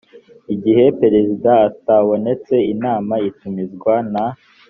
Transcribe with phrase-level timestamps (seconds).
[0.63, 4.25] gihe perezida atabonetse inama itumizwa na